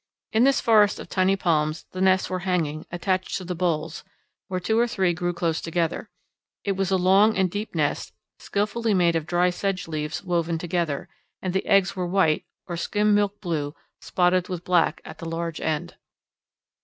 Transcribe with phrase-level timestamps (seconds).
[0.33, 4.03] In this forest of tiny palms the nests were hanging, attached to the boles,
[4.47, 6.09] where two or three grew close together;
[6.63, 11.07] it was a long and deep nest, skilfully made of dry sedge leaves woven together,
[11.39, 15.61] and the eggs were white or skim milk blue spotted with black at the large
[15.61, 15.93] end.